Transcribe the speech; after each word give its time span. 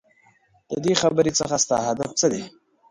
ددې 0.69 0.93
خبرې 1.01 1.31
څخه 1.39 1.55
ستا 1.63 1.77
هدف 1.89 2.11
څه 2.19 2.27
دی؟؟ 2.31 2.43